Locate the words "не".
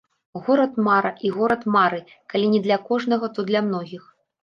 2.57-2.65